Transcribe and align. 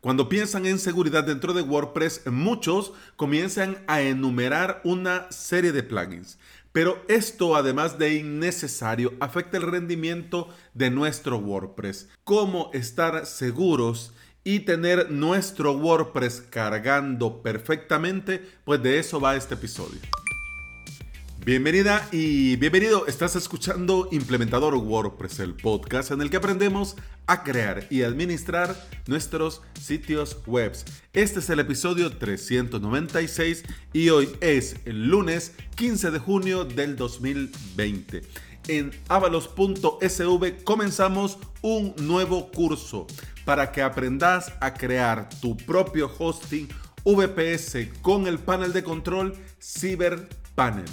Cuando 0.00 0.30
piensan 0.30 0.64
en 0.64 0.78
seguridad 0.78 1.24
dentro 1.24 1.52
de 1.52 1.60
WordPress, 1.60 2.22
muchos 2.26 2.94
comienzan 3.16 3.84
a 3.86 4.00
enumerar 4.00 4.80
una 4.82 5.30
serie 5.30 5.72
de 5.72 5.82
plugins. 5.82 6.38
Pero 6.72 7.04
esto, 7.08 7.54
además 7.54 7.98
de 7.98 8.14
innecesario, 8.14 9.12
afecta 9.20 9.58
el 9.58 9.70
rendimiento 9.70 10.48
de 10.72 10.90
nuestro 10.90 11.36
WordPress. 11.36 12.08
¿Cómo 12.24 12.70
estar 12.72 13.26
seguros 13.26 14.14
y 14.42 14.60
tener 14.60 15.10
nuestro 15.10 15.72
WordPress 15.72 16.44
cargando 16.48 17.42
perfectamente? 17.42 18.42
Pues 18.64 18.82
de 18.82 19.00
eso 19.00 19.20
va 19.20 19.36
este 19.36 19.52
episodio. 19.52 20.00
Bienvenida 21.42 22.06
y 22.12 22.56
bienvenido. 22.56 23.06
Estás 23.06 23.34
escuchando 23.34 24.08
Implementador 24.12 24.74
WordPress, 24.74 25.40
el 25.40 25.54
podcast 25.54 26.10
en 26.10 26.20
el 26.20 26.28
que 26.28 26.36
aprendemos 26.36 26.96
a 27.26 27.42
crear 27.44 27.86
y 27.88 28.02
administrar 28.02 28.76
nuestros 29.06 29.62
sitios 29.80 30.36
web. 30.46 30.76
Este 31.14 31.38
es 31.38 31.48
el 31.48 31.60
episodio 31.60 32.14
396 32.14 33.64
y 33.94 34.10
hoy 34.10 34.28
es 34.42 34.76
el 34.84 35.08
lunes 35.08 35.54
15 35.76 36.10
de 36.10 36.18
junio 36.18 36.66
del 36.66 36.94
2020. 36.96 38.20
En 38.68 38.90
avalos.sv 39.08 40.62
comenzamos 40.62 41.38
un 41.62 41.94
nuevo 42.02 42.50
curso 42.50 43.06
para 43.46 43.72
que 43.72 43.80
aprendas 43.80 44.52
a 44.60 44.74
crear 44.74 45.30
tu 45.40 45.56
propio 45.56 46.12
hosting 46.18 46.68
VPS 47.02 47.88
con 48.02 48.26
el 48.26 48.38
panel 48.38 48.74
de 48.74 48.84
control 48.84 49.34
CyberPanel. 49.58 50.84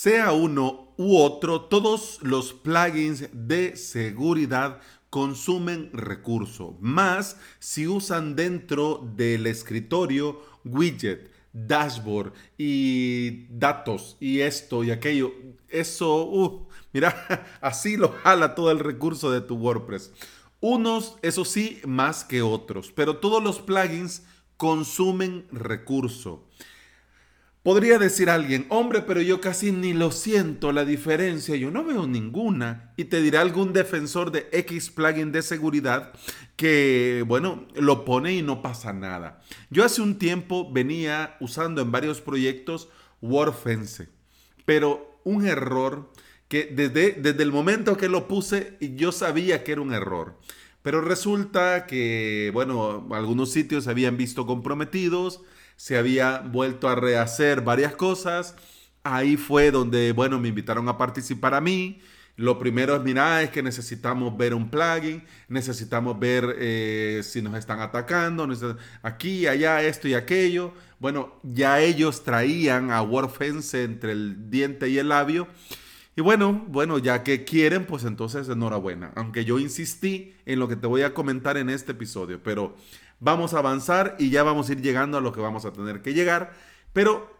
Sea 0.00 0.30
uno 0.30 0.94
u 0.96 1.16
otro, 1.16 1.62
todos 1.62 2.20
los 2.22 2.52
plugins 2.52 3.30
de 3.32 3.74
seguridad 3.74 4.80
consumen 5.10 5.90
recursos, 5.92 6.76
más 6.78 7.36
si 7.58 7.88
usan 7.88 8.36
dentro 8.36 9.04
del 9.16 9.48
escritorio 9.48 10.40
widget, 10.64 11.32
dashboard 11.52 12.32
y 12.56 13.48
datos 13.48 14.16
y 14.20 14.38
esto 14.38 14.84
y 14.84 14.92
aquello. 14.92 15.32
Eso, 15.66 16.26
uh, 16.26 16.68
mira, 16.92 17.56
así 17.60 17.96
lo 17.96 18.10
jala 18.22 18.54
todo 18.54 18.70
el 18.70 18.78
recurso 18.78 19.32
de 19.32 19.40
tu 19.40 19.56
WordPress. 19.56 20.12
Unos, 20.60 21.16
eso 21.22 21.44
sí, 21.44 21.80
más 21.84 22.22
que 22.22 22.40
otros, 22.40 22.92
pero 22.92 23.16
todos 23.16 23.42
los 23.42 23.58
plugins 23.58 24.22
consumen 24.56 25.48
recurso. 25.50 26.44
Podría 27.68 27.98
decir 27.98 28.30
alguien, 28.30 28.64
hombre, 28.70 29.02
pero 29.02 29.20
yo 29.20 29.42
casi 29.42 29.72
ni 29.72 29.92
lo 29.92 30.10
siento 30.10 30.72
la 30.72 30.86
diferencia, 30.86 31.54
yo 31.54 31.70
no 31.70 31.84
veo 31.84 32.06
ninguna. 32.06 32.94
Y 32.96 33.04
te 33.04 33.20
dirá 33.20 33.42
algún 33.42 33.74
defensor 33.74 34.32
de 34.32 34.48
X 34.52 34.88
plugin 34.88 35.32
de 35.32 35.42
seguridad 35.42 36.14
que, 36.56 37.22
bueno, 37.26 37.68
lo 37.74 38.06
pone 38.06 38.32
y 38.32 38.40
no 38.40 38.62
pasa 38.62 38.94
nada. 38.94 39.42
Yo 39.68 39.84
hace 39.84 40.00
un 40.00 40.16
tiempo 40.16 40.72
venía 40.72 41.36
usando 41.40 41.82
en 41.82 41.92
varios 41.92 42.22
proyectos 42.22 42.88
WordFence, 43.20 44.08
pero 44.64 45.20
un 45.24 45.46
error 45.46 46.10
que 46.48 46.72
desde, 46.74 47.20
desde 47.20 47.42
el 47.42 47.52
momento 47.52 47.98
que 47.98 48.08
lo 48.08 48.28
puse 48.28 48.78
yo 48.80 49.12
sabía 49.12 49.62
que 49.62 49.72
era 49.72 49.82
un 49.82 49.92
error. 49.92 50.38
Pero 50.80 51.02
resulta 51.02 51.84
que, 51.84 52.50
bueno, 52.54 53.06
algunos 53.10 53.52
sitios 53.52 53.84
se 53.84 53.90
habían 53.90 54.16
visto 54.16 54.46
comprometidos, 54.46 55.42
se 55.78 55.96
había 55.96 56.40
vuelto 56.40 56.88
a 56.88 56.96
rehacer 56.96 57.60
varias 57.60 57.94
cosas. 57.94 58.56
Ahí 59.04 59.36
fue 59.36 59.70
donde, 59.70 60.10
bueno, 60.10 60.40
me 60.40 60.48
invitaron 60.48 60.88
a 60.88 60.98
participar 60.98 61.54
a 61.54 61.60
mí. 61.60 62.00
Lo 62.34 62.58
primero 62.58 62.96
es, 62.96 63.02
mira, 63.02 63.42
es 63.42 63.50
que 63.50 63.62
necesitamos 63.62 64.36
ver 64.36 64.54
un 64.54 64.70
plugin, 64.70 65.22
necesitamos 65.48 66.18
ver 66.18 66.56
eh, 66.58 67.20
si 67.22 67.42
nos 67.42 67.56
están 67.56 67.80
atacando, 67.80 68.48
aquí, 69.02 69.46
allá, 69.46 69.80
esto 69.82 70.08
y 70.08 70.14
aquello. 70.14 70.72
Bueno, 70.98 71.40
ya 71.44 71.80
ellos 71.80 72.24
traían 72.24 72.90
a 72.90 73.00
WordFence 73.02 73.84
entre 73.84 74.12
el 74.12 74.50
diente 74.50 74.88
y 74.88 74.98
el 74.98 75.10
labio 75.10 75.46
y 76.18 76.20
bueno, 76.20 76.64
bueno, 76.66 76.98
ya 76.98 77.22
que 77.22 77.44
quieren, 77.44 77.86
pues 77.86 78.02
entonces 78.02 78.48
enhorabuena. 78.48 79.12
Aunque 79.14 79.44
yo 79.44 79.60
insistí 79.60 80.34
en 80.46 80.58
lo 80.58 80.66
que 80.66 80.74
te 80.74 80.88
voy 80.88 81.02
a 81.02 81.14
comentar 81.14 81.56
en 81.56 81.70
este 81.70 81.92
episodio, 81.92 82.42
pero 82.42 82.74
vamos 83.20 83.54
a 83.54 83.58
avanzar 83.58 84.16
y 84.18 84.30
ya 84.30 84.42
vamos 84.42 84.68
a 84.68 84.72
ir 84.72 84.82
llegando 84.82 85.18
a 85.18 85.20
lo 85.20 85.32
que 85.32 85.40
vamos 85.40 85.64
a 85.64 85.72
tener 85.72 86.02
que 86.02 86.14
llegar. 86.14 86.52
Pero 86.92 87.36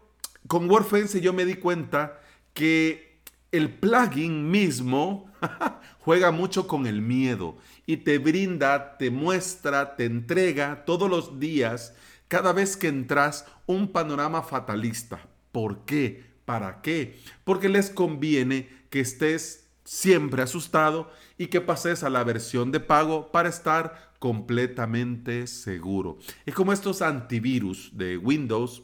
con 0.47 0.69
WordFence 0.69 1.21
yo 1.21 1.33
me 1.33 1.45
di 1.45 1.55
cuenta 1.55 2.19
que 2.53 3.21
el 3.51 3.73
plugin 3.73 4.49
mismo 4.51 5.31
juega 5.99 6.31
mucho 6.31 6.67
con 6.67 6.85
el 6.85 7.01
miedo 7.01 7.57
y 7.85 7.97
te 7.97 8.17
brinda, 8.17 8.97
te 8.97 9.09
muestra, 9.11 9.95
te 9.95 10.05
entrega 10.05 10.85
todos 10.85 11.09
los 11.09 11.39
días, 11.39 11.93
cada 12.27 12.53
vez 12.53 12.77
que 12.77 12.87
entras, 12.87 13.45
un 13.65 13.91
panorama 13.91 14.43
fatalista. 14.43 15.19
¿Por 15.51 15.85
qué? 15.85 16.23
¿Para 16.45 16.81
qué? 16.81 17.19
Porque 17.43 17.69
les 17.69 17.89
conviene 17.89 18.69
que 18.89 18.99
estés 18.99 19.67
siempre 19.83 20.43
asustado 20.43 21.11
y 21.37 21.47
que 21.47 21.61
pases 21.61 22.03
a 22.03 22.09
la 22.09 22.23
versión 22.23 22.71
de 22.71 22.79
pago 22.79 23.31
para 23.31 23.49
estar 23.49 24.08
completamente 24.19 25.47
seguro. 25.47 26.19
Es 26.45 26.53
como 26.53 26.73
estos 26.73 27.01
antivirus 27.01 27.91
de 27.93 28.17
Windows 28.17 28.83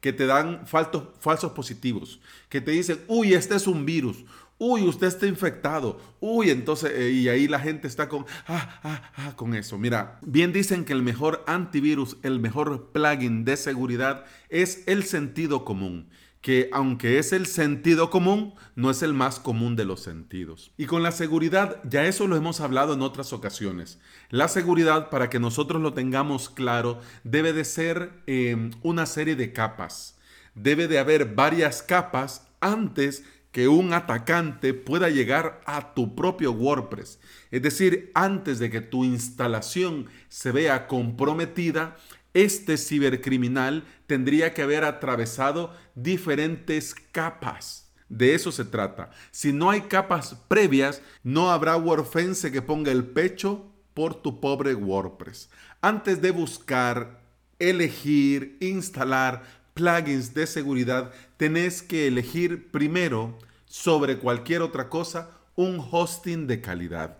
que 0.00 0.12
te 0.12 0.26
dan 0.26 0.66
falsos, 0.66 1.52
positivos, 1.52 2.20
que 2.48 2.60
te 2.60 2.70
dicen, 2.70 3.00
uy, 3.08 3.34
este 3.34 3.56
es 3.56 3.66
un 3.66 3.84
virus, 3.84 4.24
uy, 4.58 4.82
usted 4.82 5.08
está 5.08 5.26
infectado, 5.26 6.00
uy, 6.20 6.50
entonces, 6.50 6.92
eh, 6.94 7.10
y 7.10 7.28
ahí 7.28 7.48
la 7.48 7.58
gente 7.58 7.88
está 7.88 8.08
con, 8.08 8.24
ah, 8.46 8.80
ah, 8.84 9.12
ah, 9.16 9.32
con 9.34 9.54
eso. 9.54 9.76
Mira, 9.76 10.20
bien 10.22 10.52
dicen 10.52 10.84
que 10.84 10.92
el 10.92 11.02
mejor 11.02 11.42
antivirus, 11.46 12.16
el 12.22 12.38
mejor 12.38 12.92
plugin 12.92 13.44
de 13.44 13.56
seguridad 13.56 14.24
es 14.50 14.84
el 14.86 15.02
sentido 15.04 15.64
común 15.64 16.08
que 16.40 16.68
aunque 16.72 17.18
es 17.18 17.32
el 17.32 17.46
sentido 17.46 18.10
común, 18.10 18.54
no 18.76 18.90
es 18.90 19.02
el 19.02 19.12
más 19.12 19.40
común 19.40 19.76
de 19.76 19.84
los 19.84 20.00
sentidos. 20.00 20.72
Y 20.76 20.86
con 20.86 21.02
la 21.02 21.12
seguridad, 21.12 21.80
ya 21.84 22.06
eso 22.06 22.26
lo 22.26 22.36
hemos 22.36 22.60
hablado 22.60 22.94
en 22.94 23.02
otras 23.02 23.32
ocasiones. 23.32 23.98
La 24.30 24.48
seguridad, 24.48 25.10
para 25.10 25.30
que 25.30 25.40
nosotros 25.40 25.82
lo 25.82 25.94
tengamos 25.94 26.48
claro, 26.48 27.00
debe 27.24 27.52
de 27.52 27.64
ser 27.64 28.12
em, 28.26 28.70
una 28.82 29.06
serie 29.06 29.36
de 29.36 29.52
capas. 29.52 30.16
Debe 30.54 30.88
de 30.88 30.98
haber 30.98 31.34
varias 31.34 31.82
capas 31.82 32.46
antes 32.60 33.24
que 33.52 33.66
un 33.66 33.92
atacante 33.92 34.74
pueda 34.74 35.08
llegar 35.08 35.60
a 35.64 35.94
tu 35.94 36.14
propio 36.14 36.52
WordPress. 36.52 37.18
Es 37.50 37.62
decir, 37.62 38.10
antes 38.14 38.58
de 38.58 38.70
que 38.70 38.80
tu 38.80 39.04
instalación 39.04 40.06
se 40.28 40.52
vea 40.52 40.86
comprometida, 40.86 41.96
este 42.44 42.76
cibercriminal 42.76 43.84
tendría 44.06 44.54
que 44.54 44.62
haber 44.62 44.84
atravesado 44.84 45.74
diferentes 45.94 46.94
capas. 46.94 47.90
De 48.08 48.34
eso 48.34 48.52
se 48.52 48.64
trata. 48.64 49.10
Si 49.30 49.52
no 49.52 49.70
hay 49.70 49.82
capas 49.82 50.36
previas, 50.48 51.02
no 51.22 51.50
habrá 51.50 51.76
WordFence 51.76 52.50
que 52.50 52.62
ponga 52.62 52.92
el 52.92 53.04
pecho 53.04 53.66
por 53.92 54.14
tu 54.14 54.40
pobre 54.40 54.74
WordPress. 54.74 55.50
Antes 55.80 56.22
de 56.22 56.30
buscar, 56.30 57.20
elegir, 57.58 58.56
instalar 58.60 59.42
plugins 59.74 60.32
de 60.32 60.46
seguridad, 60.46 61.12
tenés 61.36 61.82
que 61.82 62.06
elegir 62.06 62.70
primero, 62.70 63.38
sobre 63.66 64.18
cualquier 64.18 64.62
otra 64.62 64.88
cosa, 64.88 65.30
un 65.54 65.84
hosting 65.90 66.46
de 66.46 66.60
calidad. 66.60 67.18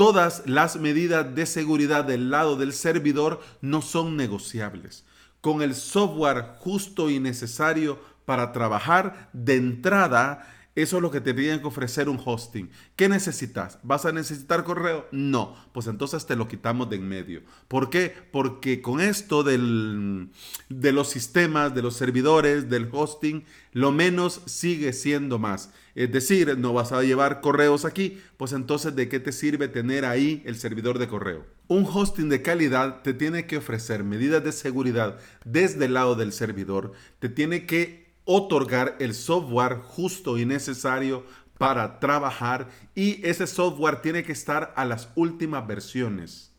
Todas 0.00 0.44
las 0.46 0.76
medidas 0.76 1.34
de 1.34 1.44
seguridad 1.44 2.06
del 2.06 2.30
lado 2.30 2.56
del 2.56 2.72
servidor 2.72 3.42
no 3.60 3.82
son 3.82 4.16
negociables. 4.16 5.04
Con 5.42 5.60
el 5.60 5.74
software 5.74 6.54
justo 6.58 7.10
y 7.10 7.20
necesario 7.20 8.00
para 8.24 8.52
trabajar 8.52 9.28
de 9.34 9.56
entrada, 9.56 10.48
eso 10.76 10.96
es 10.96 11.02
lo 11.02 11.10
que 11.10 11.20
te 11.20 11.34
tienen 11.34 11.60
que 11.60 11.66
ofrecer 11.66 12.08
un 12.08 12.20
hosting. 12.24 12.70
¿Qué 12.94 13.08
necesitas? 13.08 13.78
¿Vas 13.82 14.04
a 14.06 14.12
necesitar 14.12 14.62
correo? 14.62 15.08
No. 15.10 15.56
Pues 15.72 15.88
entonces 15.88 16.26
te 16.26 16.36
lo 16.36 16.46
quitamos 16.46 16.88
de 16.88 16.96
en 16.96 17.08
medio. 17.08 17.42
¿Por 17.66 17.90
qué? 17.90 18.14
Porque 18.30 18.80
con 18.80 19.00
esto 19.00 19.42
del, 19.42 20.30
de 20.68 20.92
los 20.92 21.08
sistemas, 21.08 21.74
de 21.74 21.82
los 21.82 21.96
servidores, 21.96 22.70
del 22.70 22.88
hosting, 22.92 23.44
lo 23.72 23.90
menos 23.90 24.42
sigue 24.46 24.92
siendo 24.92 25.38
más. 25.38 25.72
Es 25.94 26.12
decir, 26.12 26.56
no 26.56 26.72
vas 26.72 26.92
a 26.92 27.02
llevar 27.02 27.40
correos 27.40 27.84
aquí, 27.84 28.20
pues 28.36 28.52
entonces 28.52 28.94
¿de 28.94 29.08
qué 29.08 29.18
te 29.18 29.32
sirve 29.32 29.68
tener 29.68 30.04
ahí 30.04 30.42
el 30.46 30.56
servidor 30.56 30.98
de 30.98 31.08
correo? 31.08 31.44
Un 31.66 31.84
hosting 31.84 32.28
de 32.28 32.42
calidad 32.42 33.02
te 33.02 33.12
tiene 33.12 33.46
que 33.46 33.56
ofrecer 33.56 34.04
medidas 34.04 34.42
de 34.44 34.52
seguridad 34.52 35.18
desde 35.44 35.86
el 35.86 35.94
lado 35.94 36.14
del 36.14 36.32
servidor, 36.32 36.92
te 37.18 37.28
tiene 37.28 37.66
que 37.66 38.09
otorgar 38.32 38.94
el 39.00 39.14
software 39.14 39.78
justo 39.78 40.38
y 40.38 40.46
necesario 40.46 41.26
para 41.58 41.98
trabajar 41.98 42.68
y 42.94 43.26
ese 43.26 43.48
software 43.48 44.02
tiene 44.02 44.22
que 44.22 44.30
estar 44.30 44.72
a 44.76 44.84
las 44.84 45.08
últimas 45.16 45.66
versiones, 45.66 46.52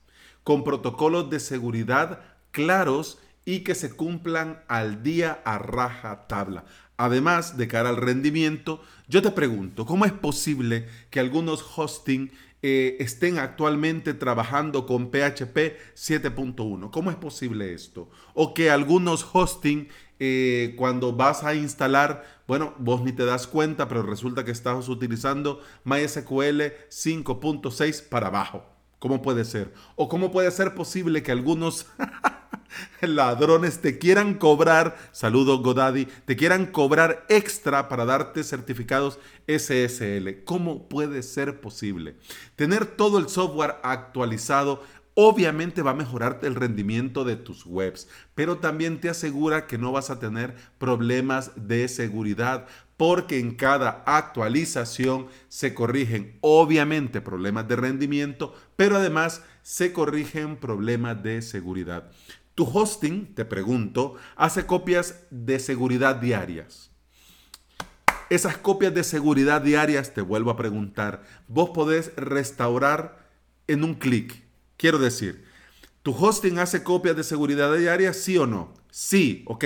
con 0.44 0.66
protocolos 0.66 1.30
de 1.30 1.40
seguridad 1.40 2.20
claros 2.52 3.20
y 3.46 3.60
que 3.60 3.74
se 3.74 3.90
cumplan 3.96 4.62
al 4.68 5.02
día 5.02 5.42
a 5.46 5.60
raja 5.60 6.28
tabla. 6.28 6.66
Además, 6.98 7.56
de 7.56 7.70
cara 7.70 7.88
al 7.88 7.96
rendimiento, 7.96 8.84
yo 9.08 9.22
te 9.22 9.32
pregunto, 9.32 9.86
¿cómo 9.86 10.04
es 10.04 10.12
posible 10.12 10.90
que 11.10 11.22
algunos 11.22 11.64
hosting 11.78 12.34
eh, 12.62 12.98
estén 13.00 13.40
actualmente 13.40 14.13
trabajando 14.13 14.86
con 14.86 15.08
PHP 15.12 15.78
7.1? 15.96 16.92
¿Cómo 16.92 17.10
es 17.10 17.18
posible 17.18 17.74
esto? 17.74 18.10
O 18.34 18.54
que 18.54 18.69
algunos 18.69 19.28
hosting, 19.34 19.88
eh, 20.19 20.75
cuando 20.78 21.13
vas 21.13 21.44
a 21.44 21.56
instalar, 21.56 22.24
bueno, 22.48 22.75
vos 22.78 23.02
ni 23.02 23.12
te 23.12 23.25
das 23.25 23.48
cuenta, 23.48 23.88
pero 23.88 24.04
resulta 24.04 24.46
que 24.46 24.52
estás 24.52 24.90
utilizando 24.90 25.62
MySQL 25.84 26.62
5.6 26.90 28.08
para 28.10 28.28
abajo. 28.28 28.66
¿Cómo 29.00 29.24
puede 29.24 29.46
ser? 29.46 29.74
¿O 29.96 30.08
cómo 30.08 30.31
puede 30.31 30.52
ser 30.52 30.75
posible 30.75 31.24
que 31.24 31.31
algunos 31.31 31.88
ladrones 33.02 33.80
te 33.80 33.98
quieran 33.98 34.36
cobrar, 34.36 34.98
saludo 35.12 35.60
Godaddy, 35.60 36.06
te 36.26 36.36
quieran 36.36 36.68
cobrar 36.68 37.26
extra 37.30 37.90
para 37.90 38.06
darte 38.06 38.44
certificados 38.44 39.20
SSL? 39.48 40.44
¿Cómo 40.44 40.88
puede 40.88 41.24
ser 41.24 41.62
posible? 41.62 42.16
Tener 42.56 42.86
todo 42.86 43.18
el 43.18 43.30
software 43.30 43.78
actualizado 43.84 44.84
obviamente 45.14 45.82
va 45.82 45.92
a 45.92 45.96
mejorarte 45.96 46.48
el 46.48 46.56
rendimiento 46.56 47.24
de 47.26 47.36
tus 47.36 47.66
webs, 47.66 48.08
pero 48.36 48.58
también 48.58 49.02
te 49.02 49.10
asegura 49.10 49.68
que 49.68 49.78
no 49.78 49.92
vas 49.92 50.10
a 50.10 50.20
tener 50.20 50.56
problemas 50.78 51.52
de 51.56 51.88
seguridad 51.88 52.68
porque 52.98 53.40
en 53.40 53.56
cada 53.56 54.04
actualización 54.06 55.28
se 55.50 55.74
corrigen 55.74 56.38
obviamente 56.42 57.20
problemas 57.20 57.68
de 57.68 57.76
rendimiento, 57.76 58.54
pero 58.76 58.98
además 58.98 59.44
se 59.64 59.92
corrigen 59.92 60.56
problemas 60.58 61.22
de 61.24 61.42
seguridad. 61.42 62.12
Tu 62.56 62.63
hosting, 62.65 63.33
te 63.33 63.45
pregunto, 63.45 64.15
hace 64.36 64.65
copias 64.65 65.24
de 65.30 65.59
seguridad 65.59 66.18
diarias. 66.18 66.92
Esas 68.30 68.57
copias 68.57 68.94
de 68.94 69.03
seguridad 69.03 69.62
diarias, 69.62 70.13
te 70.13 70.21
vuelvo 70.21 70.51
a 70.51 70.57
preguntar, 70.57 71.24
vos 71.48 71.71
podés 71.71 72.15
restaurar 72.15 73.30
en 73.68 73.83
un 73.83 73.95
clic. 73.95 74.44
Quiero 74.77 75.00
decir, 75.00 75.45
¿tu 76.01 76.12
hosting 76.13 76.59
hace 76.59 76.83
copias 76.83 77.15
de 77.15 77.24
seguridad 77.24 77.75
diarias, 77.75 78.18
sí 78.18 78.38
o 78.38 78.48
no? 78.48 78.74
Sí, 78.89 79.44
ok. 79.48 79.65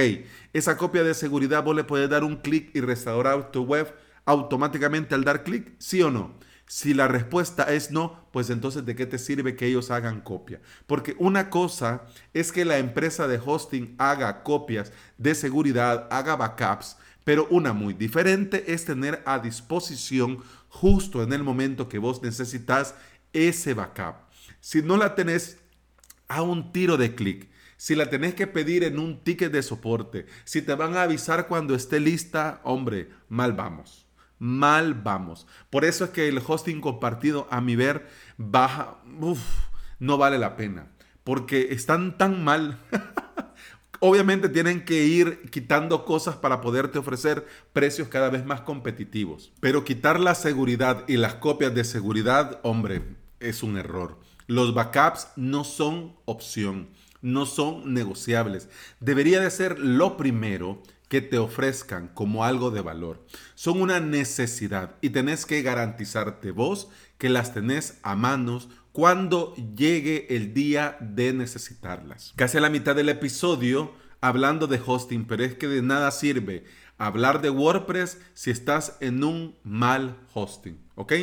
Esa 0.53 0.77
copia 0.77 1.03
de 1.03 1.13
seguridad 1.15 1.63
vos 1.63 1.75
le 1.75 1.83
puedes 1.83 2.09
dar 2.09 2.23
un 2.23 2.37
clic 2.37 2.69
y 2.75 2.81
restaurar 2.81 3.51
tu 3.51 3.63
web 3.63 3.93
automáticamente 4.25 5.15
al 5.15 5.23
dar 5.23 5.43
clic, 5.43 5.73
sí 5.79 6.01
o 6.01 6.11
no. 6.11 6.37
Si 6.67 6.95
la 6.95 7.07
respuesta 7.07 7.63
es 7.73 7.91
no, 7.91 8.27
pues 8.31 8.49
entonces 8.49 8.85
¿de 8.85 8.95
qué 8.95 9.05
te 9.05 9.19
sirve 9.19 9.55
que 9.55 9.67
ellos 9.67 9.91
hagan 9.91 10.21
copia? 10.21 10.61
Porque 10.87 11.15
una 11.19 11.49
cosa 11.49 12.03
es 12.33 12.51
que 12.51 12.65
la 12.65 12.79
empresa 12.79 13.27
de 13.27 13.39
hosting 13.43 13.95
haga 13.99 14.41
copias 14.41 14.91
de 15.17 15.35
seguridad, 15.35 16.07
haga 16.09 16.35
backups, 16.35 16.97
pero 17.23 17.47
una 17.49 17.73
muy 17.73 17.93
diferente 17.93 18.73
es 18.73 18.85
tener 18.85 19.21
a 19.25 19.39
disposición 19.39 20.39
justo 20.69 21.21
en 21.21 21.33
el 21.33 21.43
momento 21.43 21.87
que 21.87 21.99
vos 21.99 22.21
necesitas 22.23 22.95
ese 23.31 23.73
backup. 23.73 24.15
Si 24.59 24.81
no 24.81 24.97
la 24.97 25.13
tenés 25.13 25.59
a 26.27 26.41
un 26.41 26.71
tiro 26.71 26.97
de 26.97 27.13
clic, 27.13 27.49
si 27.77 27.93
la 27.93 28.09
tenés 28.09 28.33
que 28.33 28.47
pedir 28.47 28.83
en 28.83 28.97
un 28.97 29.23
ticket 29.23 29.51
de 29.51 29.61
soporte, 29.61 30.25
si 30.45 30.61
te 30.61 30.73
van 30.73 30.95
a 30.95 31.03
avisar 31.03 31.47
cuando 31.47 31.75
esté 31.75 31.99
lista, 31.99 32.61
hombre, 32.63 33.09
mal 33.29 33.53
vamos. 33.53 34.04
Mal 34.45 34.93
vamos. 34.93 35.47
Por 35.71 35.85
eso 35.85 36.05
es 36.05 36.11
que 36.11 36.27
el 36.27 36.39
hosting 36.45 36.79
compartido, 36.79 37.47
a 37.49 37.61
mi 37.61 37.75
ver, 37.75 38.07
baja, 38.37 38.97
no 39.97 40.17
vale 40.19 40.37
la 40.37 40.55
pena. 40.55 40.91
Porque 41.23 41.69
están 41.71 42.15
tan 42.19 42.43
mal. 42.43 42.77
Obviamente 44.01 44.47
tienen 44.47 44.85
que 44.85 45.05
ir 45.05 45.49
quitando 45.49 46.05
cosas 46.05 46.35
para 46.35 46.61
poderte 46.61 46.99
ofrecer 46.99 47.47
precios 47.73 48.07
cada 48.07 48.29
vez 48.29 48.45
más 48.45 48.61
competitivos. 48.61 49.51
Pero 49.61 49.83
quitar 49.83 50.19
la 50.19 50.35
seguridad 50.35 51.05
y 51.07 51.17
las 51.17 51.33
copias 51.33 51.73
de 51.73 51.83
seguridad, 51.83 52.59
hombre, 52.61 53.01
es 53.39 53.63
un 53.63 53.77
error. 53.77 54.19
Los 54.45 54.75
backups 54.75 55.29
no 55.37 55.63
son 55.63 56.17
opción 56.25 56.89
no 57.25 57.47
son 57.47 57.91
negociables. 57.91 58.69
Debería 58.99 59.41
de 59.41 59.49
ser 59.49 59.79
lo 59.79 60.15
primero 60.15 60.83
que 61.09 61.21
te 61.21 61.37
ofrezcan 61.37 62.09
como 62.09 62.43
algo 62.43 62.71
de 62.71 62.81
valor. 62.81 63.25
Son 63.55 63.81
una 63.81 63.99
necesidad 63.99 64.95
y 65.01 65.09
tenés 65.09 65.45
que 65.45 65.61
garantizarte 65.61 66.51
vos 66.51 66.89
que 67.17 67.29
las 67.29 67.53
tenés 67.53 67.99
a 68.03 68.15
manos 68.15 68.69
cuando 68.91 69.53
llegue 69.75 70.35
el 70.35 70.53
día 70.53 70.97
de 70.99 71.33
necesitarlas. 71.33 72.33
Casi 72.35 72.57
a 72.57 72.61
la 72.61 72.69
mitad 72.69 72.95
del 72.95 73.09
episodio 73.09 73.93
hablando 74.21 74.67
de 74.67 74.81
hosting, 74.83 75.25
pero 75.25 75.43
es 75.43 75.55
que 75.55 75.67
de 75.67 75.81
nada 75.81 76.11
sirve 76.11 76.63
hablar 76.97 77.41
de 77.41 77.49
WordPress 77.49 78.19
si 78.33 78.51
estás 78.51 78.97
en 79.01 79.23
un 79.23 79.55
mal 79.63 80.17
hosting, 80.33 80.79
¿ok? 80.95 81.13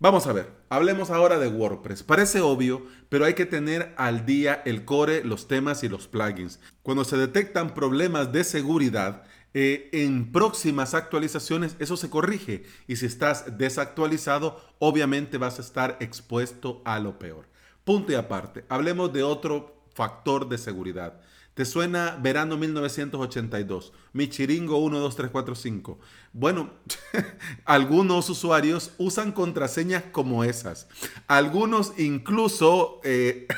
Vamos 0.00 0.28
a 0.28 0.32
ver, 0.32 0.52
hablemos 0.68 1.10
ahora 1.10 1.40
de 1.40 1.48
WordPress. 1.48 2.04
Parece 2.04 2.40
obvio, 2.40 2.86
pero 3.08 3.24
hay 3.24 3.34
que 3.34 3.46
tener 3.46 3.94
al 3.96 4.24
día 4.24 4.62
el 4.64 4.84
core, 4.84 5.24
los 5.24 5.48
temas 5.48 5.82
y 5.82 5.88
los 5.88 6.06
plugins. 6.06 6.60
Cuando 6.84 7.02
se 7.02 7.16
detectan 7.16 7.74
problemas 7.74 8.30
de 8.30 8.44
seguridad, 8.44 9.24
eh, 9.54 9.88
en 9.92 10.30
próximas 10.30 10.94
actualizaciones 10.94 11.74
eso 11.80 11.96
se 11.96 12.10
corrige 12.10 12.62
y 12.86 12.94
si 12.94 13.06
estás 13.06 13.58
desactualizado, 13.58 14.62
obviamente 14.78 15.36
vas 15.36 15.58
a 15.58 15.62
estar 15.62 15.96
expuesto 15.98 16.80
a 16.84 17.00
lo 17.00 17.18
peor. 17.18 17.46
Punto 17.82 18.12
y 18.12 18.14
aparte, 18.14 18.64
hablemos 18.68 19.12
de 19.12 19.24
otro 19.24 19.82
factor 19.94 20.48
de 20.48 20.58
seguridad. 20.58 21.20
¿Te 21.58 21.64
suena 21.64 22.16
verano 22.22 22.56
1982? 22.56 23.92
Michiringo 24.12 24.78
12345. 24.78 25.98
Bueno, 26.32 26.70
algunos 27.64 28.30
usuarios 28.30 28.92
usan 28.96 29.32
contraseñas 29.32 30.04
como 30.12 30.44
esas. 30.44 30.86
Algunos 31.26 31.98
incluso... 31.98 33.00
Eh, 33.02 33.48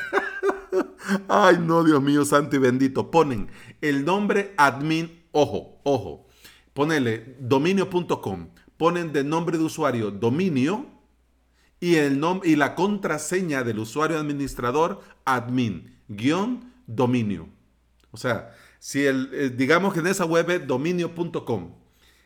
ay, 1.27 1.59
no, 1.59 1.83
Dios 1.83 2.01
mío, 2.01 2.25
santo 2.25 2.55
y 2.55 2.59
bendito. 2.59 3.11
Ponen 3.11 3.49
el 3.81 4.03
nombre 4.03 4.55
admin, 4.57 5.21
ojo, 5.31 5.79
ojo. 5.83 6.27
Ponele 6.73 7.35
dominio.com. 7.39 8.47
Ponen 8.77 9.13
de 9.13 9.23
nombre 9.23 9.59
de 9.59 9.65
usuario 9.65 10.09
dominio 10.09 10.87
y, 11.79 11.97
el 11.97 12.19
y 12.45 12.55
la 12.55 12.73
contraseña 12.73 13.63
del 13.63 13.77
usuario 13.77 14.17
administrador 14.17 15.01
admin, 15.23 15.99
guion 16.07 16.73
dominio. 16.87 17.60
O 18.11 18.17
sea, 18.17 18.55
si 18.79 19.05
el, 19.05 19.29
eh, 19.33 19.49
digamos 19.49 19.93
que 19.93 19.99
en 19.99 20.07
esa 20.07 20.25
web 20.25 20.49
es 20.49 20.67
dominio.com, 20.67 21.75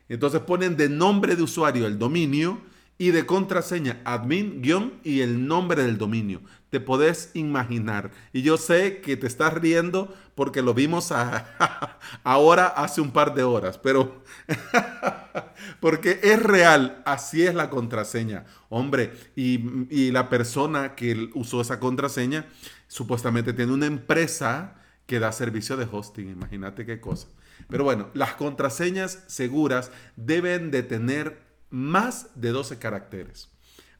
entonces 0.10 0.42
ponen 0.42 0.78
de 0.78 0.90
nombre 0.90 1.36
de 1.36 1.44
usuario 1.44 1.88
el 1.88 1.98
dominio 1.98 2.62
y 2.98 3.12
de 3.12 3.25
contraseña 3.25 4.00
admin 4.06 4.62
guion 4.62 4.94
y 5.04 5.22
el 5.22 5.48
nombre 5.48 5.84
del 5.84 5.98
dominio. 5.98 6.42
Te 6.70 6.80
podés 6.80 7.32
imaginar. 7.34 8.12
Y 8.32 8.42
yo 8.42 8.58
sé 8.58 9.01
que 9.01 9.18
te 9.18 9.27
estás 9.27 9.54
riendo 9.54 10.13
porque 10.34 10.62
lo 10.62 10.74
vimos 10.74 11.12
ahora 12.24 12.68
hace 12.68 13.01
un 13.01 13.12
par 13.12 13.34
de 13.34 13.44
horas, 13.44 13.77
pero 13.77 14.24
porque 15.82 16.20
es 16.24 16.42
real, 16.42 17.01
así 17.06 17.44
es 17.44 17.54
la 17.54 17.70
contraseña. 17.70 18.46
Hombre, 18.70 19.13
y, 19.36 19.60
y 19.89 20.12
la 20.12 20.30
persona 20.30 20.96
que 20.96 21.30
usó 21.34 21.62
esa 21.62 21.80
contraseña 21.80 22.46
supuestamente 22.88 23.54
tiene 23.54 23.74
una 23.74 23.88
empresa 23.88 24.75
que 25.05 25.19
da 25.19 25.31
servicio 25.31 25.77
de 25.77 25.88
hosting. 25.91 26.29
Imagínate 26.29 26.85
qué 26.85 27.00
cosa. 27.00 27.27
Pero 27.69 27.83
bueno, 27.83 28.09
las 28.13 28.33
contraseñas 28.33 29.24
seguras 29.27 29.91
deben 30.15 30.71
de 30.71 30.83
tener 30.83 31.41
más 31.69 32.29
de 32.35 32.50
12 32.50 32.79
caracteres. 32.79 33.50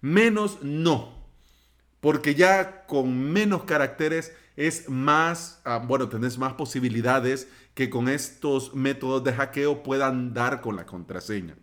Menos 0.01 0.59
no. 0.62 1.25
Porque 2.00 2.35
ya 2.35 2.85
con 2.85 3.31
menos 3.31 3.63
caracteres 3.63 4.33
es 4.55 4.89
más, 4.89 5.62
ah, 5.65 5.83
bueno, 5.85 6.07
tenés 6.07 6.38
más 6.38 6.53
posibilidades 6.53 7.47
que 7.74 7.89
con 7.89 8.07
estos 8.07 8.74
métodos 8.74 9.24
de 9.24 9.33
hackeo 9.33 9.83
puedan 9.83 10.33
dar 10.33 10.62
con 10.62 10.75
la 10.75 10.85
contraseña. 10.85 11.55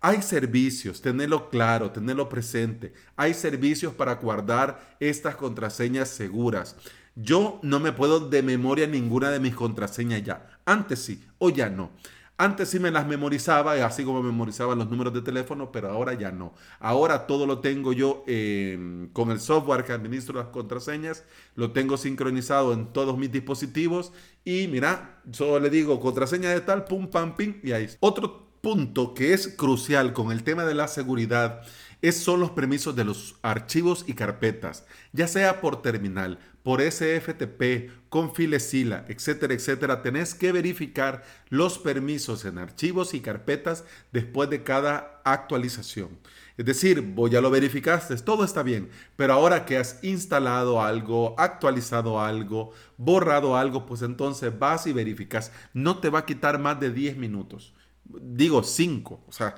Hay 0.00 0.22
servicios, 0.22 1.02
tenerlo 1.02 1.50
claro, 1.50 1.90
tenerlo 1.90 2.28
presente. 2.30 2.94
Hay 3.16 3.34
servicios 3.34 3.92
para 3.92 4.14
guardar 4.14 4.96
estas 4.98 5.36
contraseñas 5.36 6.08
seguras. 6.08 6.76
Yo 7.22 7.60
no 7.62 7.80
me 7.80 7.92
puedo 7.92 8.20
de 8.20 8.42
memoria 8.42 8.86
ninguna 8.86 9.30
de 9.30 9.40
mis 9.40 9.54
contraseñas 9.54 10.22
ya. 10.22 10.58
Antes 10.64 11.00
sí, 11.00 11.24
o 11.38 11.50
ya 11.50 11.68
no. 11.68 11.90
Antes 12.38 12.70
sí 12.70 12.78
me 12.78 12.90
las 12.90 13.06
memorizaba, 13.06 13.74
así 13.84 14.02
como 14.02 14.22
memorizaba 14.22 14.74
los 14.74 14.88
números 14.88 15.12
de 15.12 15.20
teléfono, 15.20 15.70
pero 15.70 15.90
ahora 15.90 16.14
ya 16.14 16.32
no. 16.32 16.54
Ahora 16.78 17.26
todo 17.26 17.46
lo 17.46 17.58
tengo 17.58 17.92
yo 17.92 18.24
em, 18.26 19.08
con 19.12 19.30
el 19.30 19.40
software 19.40 19.84
que 19.84 19.92
administro 19.92 20.38
las 20.38 20.48
contraseñas, 20.48 21.24
lo 21.54 21.72
tengo 21.72 21.98
sincronizado 21.98 22.72
en 22.72 22.94
todos 22.94 23.18
mis 23.18 23.30
dispositivos 23.30 24.12
y 24.42 24.68
mira, 24.68 25.20
solo 25.32 25.60
le 25.60 25.68
digo 25.68 26.00
contraseña 26.00 26.48
de 26.48 26.62
tal, 26.62 26.84
pum, 26.84 27.08
pam, 27.08 27.36
pim, 27.36 27.60
y 27.62 27.72
ahí. 27.72 27.88
Otro 28.00 28.48
punto 28.62 29.12
que 29.12 29.34
es 29.34 29.48
crucial 29.48 30.14
con 30.14 30.32
el 30.32 30.42
tema 30.42 30.64
de 30.64 30.74
la 30.74 30.88
seguridad 30.88 31.60
es, 32.02 32.16
son 32.22 32.40
los 32.40 32.50
permisos 32.50 32.96
de 32.96 33.04
los 33.04 33.36
archivos 33.42 34.04
y 34.06 34.14
carpetas, 34.14 34.86
ya 35.12 35.28
sea 35.28 35.60
por 35.60 35.82
terminal, 35.82 36.38
por 36.62 36.80
SFTP, 36.82 37.90
con 38.08 38.34
Filesila, 38.34 39.04
etcétera, 39.08 39.54
etcétera. 39.54 40.02
Tenés 40.02 40.34
que 40.34 40.52
verificar 40.52 41.22
los 41.48 41.78
permisos 41.78 42.44
en 42.44 42.58
archivos 42.58 43.14
y 43.14 43.20
carpetas 43.20 43.84
después 44.12 44.50
de 44.50 44.62
cada 44.62 45.22
actualización. 45.24 46.18
Es 46.56 46.66
decir, 46.66 47.00
vos 47.00 47.30
ya 47.30 47.40
lo 47.40 47.50
verificaste, 47.50 48.14
todo 48.18 48.44
está 48.44 48.62
bien, 48.62 48.90
pero 49.16 49.32
ahora 49.32 49.64
que 49.64 49.78
has 49.78 50.02
instalado 50.04 50.82
algo, 50.82 51.34
actualizado 51.38 52.20
algo, 52.20 52.72
borrado 52.98 53.56
algo, 53.56 53.86
pues 53.86 54.02
entonces 54.02 54.58
vas 54.58 54.86
y 54.86 54.92
verificas. 54.92 55.52
No 55.72 56.00
te 56.00 56.10
va 56.10 56.18
a 56.18 56.26
quitar 56.26 56.58
más 56.58 56.78
de 56.78 56.90
10 56.92 57.16
minutos. 57.16 57.72
Digo 58.04 58.62
5, 58.62 59.24
o 59.26 59.32
sea, 59.32 59.54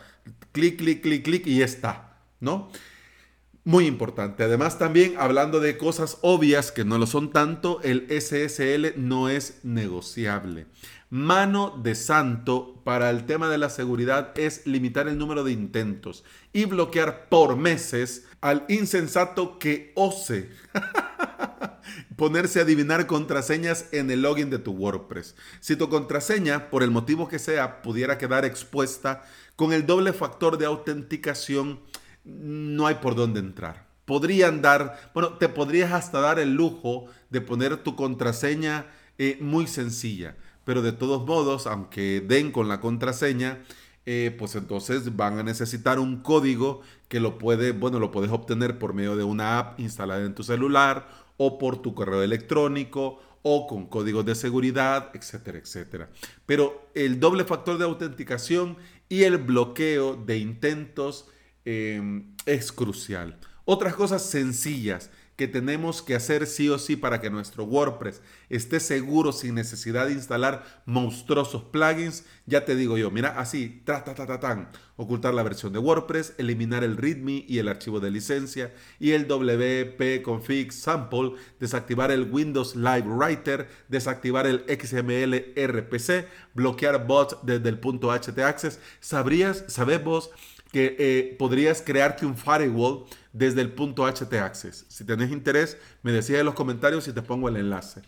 clic, 0.53 0.79
clic, 0.79 1.03
clic, 1.03 1.25
clic 1.25 1.47
y 1.49 1.63
está, 1.63 2.19
¿no? 2.39 2.71
Muy 3.65 3.87
importante. 3.87 4.43
Además, 4.43 4.79
también 4.79 5.15
hablando 5.19 5.61
de 5.61 5.79
cosas 5.79 6.19
obvias 6.23 6.73
que 6.73 6.85
no 6.85 6.99
lo 6.99 7.07
son 7.07 7.31
tanto, 7.31 7.81
el 7.83 8.07
SSL 8.11 8.95
no 8.97 9.29
es 9.29 9.61
negociable 9.63 10.67
mano 11.13 11.79
de 11.83 11.95
santo 11.95 12.81
para 12.85 13.11
el 13.11 13.27
tema 13.27 13.51
de 13.51 13.59
la 13.59 13.69
seguridad 13.69 14.33
es 14.35 14.67
limitar 14.67 15.09
el 15.09 15.19
número 15.19 15.45
de 15.45 15.53
intentos 15.53 16.25
y 16.55 16.65
bloquear 16.65 17.29
por 17.29 17.55
meses 17.55 18.25
al 18.41 18.65
insensato 18.71 19.59
que 19.59 19.93
ose 19.95 20.49
ponerse 22.17 22.61
a 22.61 22.63
adivinar 22.63 23.07
contraseñas 23.07 23.93
en 23.93 24.11
el 24.11 24.23
login 24.23 24.49
de 24.49 24.59
tu 24.59 24.73
WordPress. 24.73 25.37
Si 25.61 25.77
tu 25.77 25.91
contraseña, 25.91 26.71
por 26.71 26.83
el 26.83 26.91
motivo 26.91 27.29
que 27.29 27.39
sea, 27.39 27.83
pudiera 27.83 28.17
quedar 28.17 28.47
expuesta, 28.47 29.23
con 29.55 29.75
el 29.75 29.85
doble 29.85 30.15
factor 30.15 30.57
de 30.57 30.65
autenticación 30.65 31.81
no 32.25 32.87
hay 32.87 32.97
por 32.97 33.15
dónde 33.15 33.41
entrar. 33.41 33.87
Podrían 34.05 34.63
dar, 34.63 35.11
bueno, 35.15 35.35
te 35.35 35.49
podrías 35.49 35.93
hasta 35.93 36.21
dar 36.21 36.39
el 36.39 36.55
lujo 36.55 37.07
de 37.31 37.41
poner 37.41 37.79
tu 37.79 37.97
contraseña 37.97 38.87
eh, 39.19 39.39
muy 39.41 39.67
sencilla 39.67 40.37
pero 40.65 40.83
de 40.83 40.93
todos 40.93 41.27
modos, 41.27 41.67
aunque 41.67 42.21
den 42.21 42.53
con 42.53 42.69
la 42.69 42.81
contraseña, 42.81 43.63
eh, 44.07 44.35
pues 44.39 44.55
entonces 44.55 45.17
van 45.17 45.39
a 45.39 45.43
necesitar 45.43 45.99
un 45.99 46.23
código 46.23 46.83
que 47.09 47.21
lo 47.21 47.39
puede, 47.39 47.73
bueno, 47.73 47.99
lo 47.99 48.11
puedes 48.11 48.31
obtener 48.31 48.79
por 48.79 48.95
medio 48.95 49.17
de 49.17 49.25
una 49.25 49.59
app 49.59 49.81
instalada 49.81 50.25
en 50.25 50.35
tu 50.35 50.43
celular 50.43 51.09
o 51.37 51.59
por 51.59 51.83
tu 51.83 51.95
correo 51.95 52.23
electrónico 52.23 53.21
o 53.43 53.67
con 53.67 53.87
códigos 53.87 54.25
de 54.25 54.35
seguridad, 54.35 55.11
etcétera, 55.15 55.59
etcétera. 55.59 56.11
Pero 56.47 56.89
el 56.95 57.19
doble 57.19 57.45
factor 57.45 57.79
de 57.79 57.85
autenticación 57.85 58.77
y 59.09 59.25
el 59.25 59.39
bloqueo 59.39 60.17
de 60.17 60.39
intentos 60.39 61.29
eh, 61.65 62.23
es 62.47 62.73
crucial. 62.73 63.39
Otras 63.65 63.95
cosas 63.95 64.23
sencillas 64.23 65.11
que 65.37 65.49
tenemos 65.49 66.03
que 66.03 66.15
hacer 66.15 66.47
sí 66.47 66.69
o 66.69 66.79
sí 66.79 66.95
para 66.95 67.21
que 67.21 67.31
nuestro 67.31 67.65
WordPress 67.65 68.21
esté 68.51 68.81
seguro 68.81 69.33
sin 69.33 69.55
necesidad 69.55 70.07
de 70.07 70.13
instalar 70.13 70.83
monstruosos 70.85 71.65
plugins, 71.65 72.25
ya 72.45 72.65
te 72.65 72.77
digo 72.77 72.99
yo, 72.99 73.11
mira, 73.11 73.41
así, 73.41 73.83
ta, 73.85 74.05
ta, 74.05 74.73
ocultar 74.97 75.33
la 75.33 75.43
versión 75.43 75.73
de 75.73 75.79
WordPress, 75.79 76.35
eliminar 76.37 76.85
el 76.85 76.97
README 76.97 77.47
y 77.49 77.59
el 77.59 77.69
archivo 77.69 77.99
de 77.99 78.11
licencia 78.11 78.75
y 79.01 79.13
el 79.13 79.27
WP 79.27 80.23
config 80.23 80.71
sample, 80.71 81.33
desactivar 81.59 82.11
el 82.11 82.31
Windows 82.31 82.77
Live 82.77 83.07
Writer, 83.07 83.69
desactivar 83.89 84.47
el 84.47 84.65
XML 84.69 85.55
RPC, 85.57 86.29
bloquear 86.55 87.07
bots 87.07 87.39
desde 87.43 87.71
el 87.71 87.81
punto 87.81 88.13
htaccess. 88.13 88.81
¿Sabrías, 89.01 89.65
sabemos 89.69 90.31
que 90.73 90.97
eh, 90.99 91.37
podrías 91.39 91.83
crearte 91.83 92.27
un 92.27 92.37
firewall 92.37 93.05
desde 93.33 93.61
el 93.61 93.73
punto 93.73 94.05
htaccess. 94.05 94.87
Si 94.89 95.05
tenés 95.05 95.31
interés, 95.31 95.77
me 96.03 96.13
decís 96.13 96.31
en 96.31 96.47
los 96.47 96.55
comentarios 96.55 97.07
y 97.07 97.13
te 97.13 97.23
pongo 97.23 97.49
el 97.49 97.57
enlace. 97.57 98.01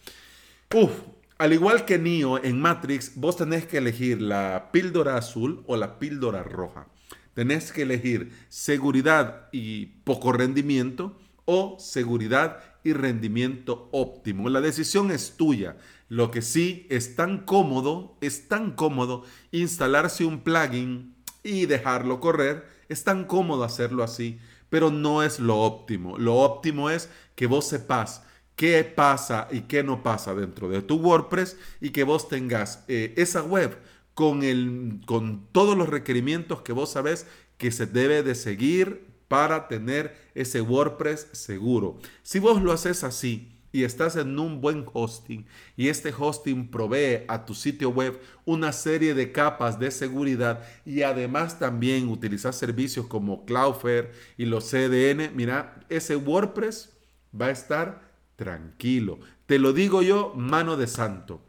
Uf, 0.74 0.90
al 1.38 1.52
igual 1.52 1.84
que 1.84 1.98
Neo 1.98 2.42
en 2.42 2.60
Matrix, 2.60 3.12
vos 3.16 3.36
tenés 3.36 3.66
que 3.66 3.78
elegir 3.78 4.20
la 4.20 4.70
píldora 4.72 5.16
azul 5.16 5.62
o 5.66 5.76
la 5.76 5.98
píldora 5.98 6.42
roja. 6.42 6.88
Tenés 7.34 7.72
que 7.72 7.82
elegir 7.82 8.32
seguridad 8.48 9.48
y 9.52 9.86
poco 10.04 10.32
rendimiento 10.32 11.18
o 11.44 11.76
seguridad 11.78 12.60
y 12.84 12.92
rendimiento 12.92 13.88
óptimo. 13.92 14.48
La 14.48 14.60
decisión 14.60 15.10
es 15.10 15.36
tuya. 15.36 15.76
Lo 16.08 16.30
que 16.30 16.42
sí 16.42 16.86
es 16.90 17.16
tan 17.16 17.44
cómodo, 17.44 18.16
es 18.20 18.48
tan 18.48 18.72
cómodo 18.72 19.24
instalarse 19.50 20.24
un 20.24 20.40
plugin 20.40 21.13
y 21.44 21.66
dejarlo 21.66 22.18
correr. 22.18 22.66
Es 22.88 23.04
tan 23.04 23.24
cómodo 23.24 23.62
hacerlo 23.62 24.02
así, 24.02 24.40
pero 24.70 24.90
no 24.90 25.22
es 25.22 25.38
lo 25.38 25.58
óptimo. 25.58 26.18
Lo 26.18 26.36
óptimo 26.36 26.90
es 26.90 27.08
que 27.36 27.46
vos 27.46 27.68
sepas 27.68 28.24
qué 28.56 28.82
pasa 28.84 29.48
y 29.52 29.62
qué 29.62 29.84
no 29.84 30.02
pasa 30.02 30.34
dentro 30.34 30.68
de 30.68 30.82
tu 30.82 30.96
WordPress 30.96 31.56
y 31.80 31.90
que 31.90 32.04
vos 32.04 32.28
tengas 32.28 32.84
eh, 32.88 33.14
esa 33.16 33.42
web 33.42 33.78
con, 34.14 34.42
el, 34.42 35.00
con 35.06 35.46
todos 35.52 35.76
los 35.76 35.88
requerimientos 35.88 36.62
que 36.62 36.72
vos 36.72 36.90
sabés 36.90 37.26
que 37.58 37.70
se 37.70 37.86
debe 37.86 38.22
de 38.22 38.34
seguir 38.34 39.06
para 39.28 39.68
tener 39.68 40.16
ese 40.34 40.60
WordPress 40.60 41.28
seguro. 41.32 41.98
Si 42.22 42.38
vos 42.38 42.62
lo 42.62 42.72
haces 42.72 43.04
así, 43.04 43.53
y 43.74 43.82
estás 43.82 44.14
en 44.14 44.38
un 44.38 44.60
buen 44.60 44.86
hosting 44.92 45.44
y 45.76 45.88
este 45.88 46.14
hosting 46.16 46.70
provee 46.70 47.24
a 47.26 47.44
tu 47.44 47.54
sitio 47.54 47.90
web 47.90 48.20
una 48.44 48.70
serie 48.70 49.14
de 49.14 49.32
capas 49.32 49.80
de 49.80 49.90
seguridad 49.90 50.64
y 50.86 51.02
además 51.02 51.58
también 51.58 52.08
utilizas 52.08 52.54
servicios 52.54 53.08
como 53.08 53.44
Cloudflare 53.44 54.12
y 54.38 54.44
los 54.44 54.70
CDN, 54.70 55.34
mira, 55.34 55.80
ese 55.88 56.14
WordPress 56.14 56.92
va 57.38 57.46
a 57.46 57.50
estar 57.50 58.12
tranquilo. 58.36 59.18
Te 59.46 59.58
lo 59.58 59.72
digo 59.72 60.02
yo, 60.02 60.32
mano 60.36 60.76
de 60.76 60.86
santo. 60.86 61.42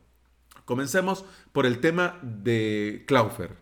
Comencemos 0.65 1.25
por 1.51 1.67
el 1.67 1.79
tema 1.79 2.17
de 2.23 3.03
Cloudflare. 3.05 3.53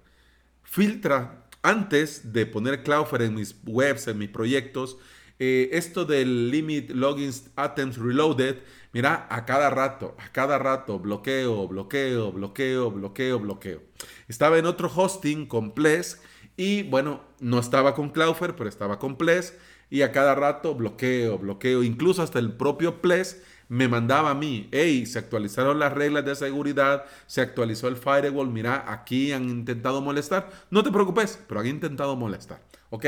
Filtra 0.64 1.50
antes 1.64 2.32
de 2.32 2.46
poner 2.46 2.82
Cloudflare 2.82 3.26
en 3.26 3.36
mis 3.36 3.58
webs, 3.66 4.08
en 4.08 4.20
mis 4.20 4.30
proyectos, 4.30 4.98
eh, 5.46 5.70
esto 5.74 6.06
del 6.06 6.52
limit 6.52 6.92
logins 6.92 7.52
attempts 7.58 7.98
reloaded, 7.98 8.60
mira, 8.94 9.28
a 9.30 9.44
cada 9.44 9.70
rato, 9.70 10.16
a 10.18 10.32
cada 10.32 10.58
rato, 10.58 11.00
bloqueo, 11.00 11.68
bloqueo, 11.68 12.32
bloqueo, 12.32 12.90
bloqueo, 12.92 13.40
bloqueo. 13.40 13.82
Estaba 14.30 14.58
en 14.58 14.66
otro 14.66 14.90
hosting 14.96 15.46
con 15.46 15.72
Ples 15.74 16.22
y 16.56 16.84
bueno, 16.84 17.26
no 17.42 17.60
estaba 17.60 17.94
con 17.94 18.12
Cloudflare, 18.12 18.54
pero 18.54 18.70
estaba 18.70 19.00
con 19.00 19.18
Ples 19.18 19.58
y 19.90 20.04
a 20.04 20.14
cada 20.14 20.34
rato 20.34 20.76
bloqueo, 20.76 21.38
bloqueo, 21.38 21.84
incluso 21.84 22.22
hasta 22.22 22.40
el 22.40 22.54
propio 22.54 23.02
Ples 23.02 23.44
me 23.68 23.90
mandaba 23.90 24.30
a 24.30 24.36
mí, 24.36 24.70
hey, 24.72 25.06
se 25.06 25.20
actualizaron 25.20 25.78
las 25.78 25.92
reglas 25.92 26.24
de 26.24 26.36
seguridad, 26.36 27.04
se 27.28 27.42
actualizó 27.42 27.90
el 27.90 27.98
firewall, 27.98 28.50
mira, 28.50 28.86
aquí 28.88 29.34
han 29.34 29.50
intentado 29.50 30.00
molestar. 30.00 30.50
No 30.70 30.84
te 30.84 30.92
preocupes, 30.92 31.38
pero 31.48 31.60
han 31.60 31.68
intentado 31.68 32.16
molestar. 32.16 32.62
Ok, 32.96 33.08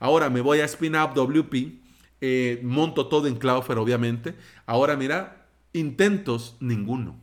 ahora 0.00 0.28
me 0.28 0.40
voy 0.40 0.58
a 0.58 0.64
Spin 0.64 0.96
Up 0.96 1.14
WP, 1.14 1.78
eh, 2.20 2.58
monto 2.64 3.06
todo 3.06 3.28
en 3.28 3.36
Cloudflare, 3.36 3.80
obviamente. 3.80 4.34
Ahora 4.66 4.96
mira, 4.96 5.46
intentos 5.72 6.56
ninguno. 6.58 7.16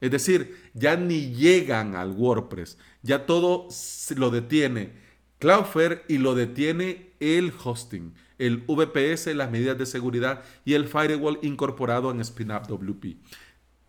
Es 0.00 0.12
decir, 0.12 0.56
ya 0.74 0.94
ni 0.94 1.34
llegan 1.34 1.96
al 1.96 2.12
WordPress, 2.12 2.78
ya 3.02 3.26
todo 3.26 3.66
lo 4.14 4.30
detiene 4.30 4.92
Cloudflare 5.40 6.04
y 6.06 6.18
lo 6.18 6.36
detiene 6.36 7.10
el 7.18 7.52
hosting, 7.64 8.14
el 8.38 8.58
VPS, 8.58 9.34
las 9.34 9.50
medidas 9.50 9.76
de 9.76 9.86
seguridad 9.86 10.44
y 10.64 10.74
el 10.74 10.86
firewall 10.86 11.40
incorporado 11.42 12.12
en 12.12 12.24
SpinUp 12.24 12.68
WP. 12.68 13.16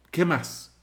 ¿Qué 0.10 0.26
más? 0.26 0.75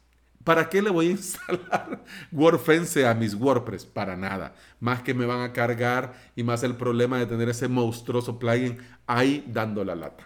¿Para 0.45 0.69
qué 0.69 0.83
le 0.83 0.91
voy 0.91 1.09
a 1.09 1.11
instalar 1.13 2.05
WordFence 2.31 3.07
a 3.07 3.15
mis 3.15 3.35
WordPress? 3.35 3.87
Para 3.87 4.17
nada. 4.17 4.55
Más 4.81 5.03
que 5.03 5.15
me 5.15 5.27
van 5.27 5.43
a 5.43 5.53
cargar 5.53 6.15
y 6.37 6.43
más 6.43 6.63
el 6.63 6.77
problema 6.77 7.19
de 7.19 7.27
tener 7.27 7.49
ese 7.49 7.69
monstruoso 7.69 8.39
plugin 8.39 8.79
ahí 9.07 9.45
dando 9.49 9.85
la 9.85 9.95
lata. 9.95 10.25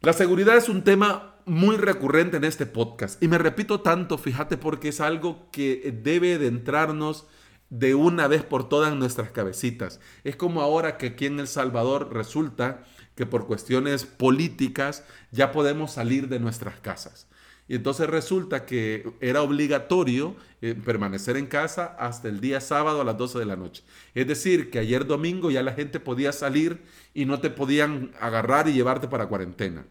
La 0.00 0.12
seguridad 0.12 0.56
es 0.56 0.68
un 0.68 0.84
tema 0.84 1.34
muy 1.46 1.76
recurrente 1.76 2.36
en 2.36 2.44
este 2.44 2.66
podcast 2.66 3.22
y 3.22 3.28
me 3.28 3.38
repito 3.38 3.80
tanto, 3.80 4.18
fíjate, 4.18 4.56
porque 4.56 4.88
es 4.88 5.00
algo 5.00 5.50
que 5.50 5.98
debe 6.02 6.38
de 6.38 6.46
entrarnos 6.46 7.26
de 7.70 7.94
una 7.94 8.28
vez 8.28 8.42
por 8.42 8.68
todas 8.68 8.92
en 8.92 8.98
nuestras 8.98 9.30
cabecitas. 9.30 10.00
Es 10.22 10.36
como 10.36 10.60
ahora 10.60 10.96
que 10.96 11.06
aquí 11.08 11.26
en 11.26 11.40
El 11.40 11.48
Salvador 11.48 12.12
resulta 12.12 12.84
que 13.14 13.26
por 13.26 13.46
cuestiones 13.46 14.04
políticas 14.04 15.04
ya 15.30 15.52
podemos 15.52 15.92
salir 15.92 16.28
de 16.28 16.40
nuestras 16.40 16.80
casas. 16.80 17.26
Y 17.66 17.76
entonces 17.76 18.08
resulta 18.08 18.66
que 18.66 19.10
era 19.20 19.42
obligatorio 19.42 20.36
eh, 20.60 20.74
permanecer 20.74 21.36
en 21.36 21.46
casa 21.46 21.96
hasta 21.98 22.28
el 22.28 22.40
día 22.40 22.60
sábado 22.60 23.00
a 23.00 23.04
las 23.04 23.16
12 23.16 23.38
de 23.38 23.46
la 23.46 23.56
noche. 23.56 23.82
Es 24.14 24.26
decir, 24.26 24.70
que 24.70 24.78
ayer 24.78 25.06
domingo 25.06 25.50
ya 25.50 25.62
la 25.62 25.72
gente 25.72 25.98
podía 25.98 26.32
salir 26.32 26.82
y 27.14 27.24
no 27.24 27.40
te 27.40 27.50
podían 27.50 28.12
agarrar 28.20 28.68
y 28.68 28.72
llevarte 28.72 29.08
para 29.08 29.26
cuarentena. 29.26 29.86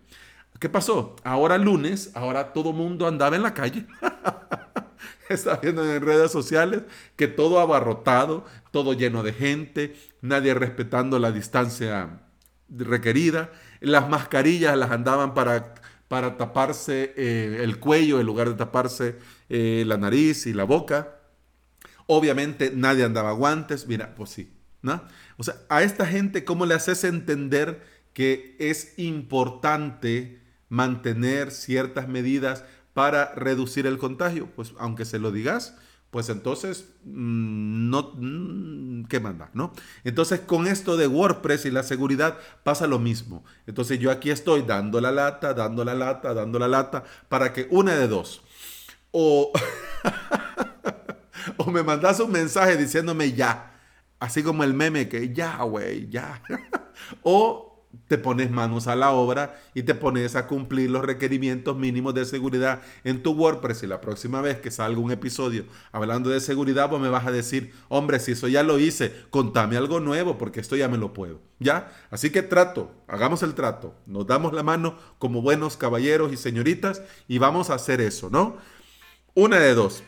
¿Qué 0.59 0.69
pasó? 0.69 1.15
Ahora 1.23 1.57
lunes, 1.57 2.11
ahora 2.13 2.53
todo 2.53 2.73
mundo 2.73 3.07
andaba 3.07 3.35
en 3.35 3.43
la 3.43 3.53
calle. 3.53 3.87
Estaba 5.29 5.57
viendo 5.57 5.83
en 5.83 6.01
redes 6.01 6.31
sociales 6.31 6.83
que 7.15 7.27
todo 7.27 7.59
abarrotado, 7.59 8.45
todo 8.71 8.93
lleno 8.93 9.23
de 9.23 9.33
gente, 9.33 9.95
nadie 10.21 10.53
respetando 10.53 11.17
la 11.17 11.31
distancia 11.31 12.21
requerida. 12.69 13.51
Las 13.79 14.09
mascarillas 14.09 14.77
las 14.77 14.91
andaban 14.91 15.33
para, 15.33 15.73
para 16.07 16.37
taparse 16.37 17.13
eh, 17.17 17.61
el 17.63 17.79
cuello 17.79 18.19
en 18.19 18.25
lugar 18.25 18.49
de 18.49 18.55
taparse 18.55 19.17
eh, 19.49 19.83
la 19.87 19.97
nariz 19.97 20.45
y 20.45 20.53
la 20.53 20.63
boca. 20.63 21.19
Obviamente 22.07 22.71
nadie 22.73 23.03
andaba 23.03 23.31
guantes. 23.31 23.87
Mira, 23.87 24.15
pues 24.15 24.29
sí, 24.29 24.53
¿no? 24.81 25.03
O 25.37 25.43
sea, 25.43 25.55
a 25.69 25.83
esta 25.83 26.05
gente, 26.05 26.43
¿cómo 26.43 26.65
le 26.65 26.75
haces 26.75 27.03
entender 27.03 27.81
que 28.13 28.55
es 28.59 28.93
importante 28.97 30.41
mantener 30.69 31.51
ciertas 31.51 32.07
medidas 32.07 32.63
para 32.93 33.33
reducir 33.35 33.87
el 33.87 33.97
contagio? 33.97 34.49
Pues 34.55 34.73
aunque 34.77 35.05
se 35.05 35.19
lo 35.19 35.31
digas, 35.31 35.75
pues 36.13 36.29
entonces, 36.29 36.89
mm, 37.05 37.89
no, 37.89 38.11
mm, 38.13 39.05
¿qué 39.05 39.19
manda? 39.19 39.49
¿No? 39.53 39.73
Entonces, 40.03 40.41
con 40.41 40.67
esto 40.67 40.95
de 40.95 41.07
WordPress 41.07 41.65
y 41.65 41.71
la 41.71 41.81
seguridad 41.81 42.37
pasa 42.61 42.85
lo 42.85 42.99
mismo. 42.99 43.43
Entonces, 43.65 43.97
yo 43.97 44.11
aquí 44.11 44.29
estoy 44.29 44.61
dando 44.61 45.01
la 45.01 45.11
lata, 45.11 45.55
dando 45.55 45.83
la 45.83 45.95
lata, 45.95 46.35
dando 46.35 46.59
la 46.59 46.67
lata, 46.67 47.03
para 47.29 47.51
que 47.51 47.67
una 47.71 47.95
de 47.95 48.07
dos, 48.07 48.43
o, 49.09 49.51
o 51.57 51.71
me 51.71 51.81
mandas 51.81 52.19
un 52.19 52.31
mensaje 52.31 52.77
diciéndome 52.77 53.31
ya, 53.31 53.81
así 54.19 54.43
como 54.43 54.63
el 54.63 54.75
meme 54.75 55.09
que 55.09 55.33
ya, 55.33 55.63
güey, 55.63 56.07
ya, 56.11 56.43
o 57.23 57.72
te 58.07 58.17
pones 58.17 58.51
manos 58.51 58.87
a 58.87 58.95
la 58.95 59.11
obra 59.11 59.59
y 59.73 59.83
te 59.83 59.95
pones 59.95 60.35
a 60.35 60.47
cumplir 60.47 60.89
los 60.89 61.03
requerimientos 61.03 61.75
mínimos 61.77 62.13
de 62.13 62.25
seguridad 62.25 62.81
en 63.03 63.23
tu 63.23 63.31
WordPress 63.31 63.83
y 63.83 63.87
la 63.87 64.01
próxima 64.01 64.41
vez 64.41 64.57
que 64.57 64.71
salga 64.71 64.99
un 64.99 65.11
episodio 65.11 65.65
hablando 65.91 66.29
de 66.29 66.39
seguridad, 66.39 66.89
pues 66.89 67.01
me 67.01 67.09
vas 67.09 67.25
a 67.25 67.31
decir, 67.31 67.73
hombre, 67.89 68.19
si 68.19 68.33
eso 68.33 68.47
ya 68.47 68.63
lo 68.63 68.79
hice, 68.79 69.13
contame 69.29 69.77
algo 69.77 69.99
nuevo 69.99 70.37
porque 70.37 70.59
esto 70.59 70.75
ya 70.75 70.87
me 70.87 70.97
lo 70.97 71.13
puedo. 71.13 71.39
¿Ya? 71.59 71.91
Así 72.11 72.29
que 72.29 72.41
trato, 72.41 72.91
hagamos 73.07 73.41
el 73.43 73.53
trato, 73.53 73.95
nos 74.05 74.27
damos 74.27 74.53
la 74.53 74.63
mano 74.63 74.97
como 75.17 75.41
buenos 75.41 75.77
caballeros 75.77 76.33
y 76.33 76.37
señoritas 76.37 77.01
y 77.27 77.37
vamos 77.37 77.69
a 77.69 77.75
hacer 77.75 78.01
eso, 78.01 78.29
¿no? 78.29 78.57
Una 79.33 79.59
de 79.59 79.73
dos. 79.73 80.03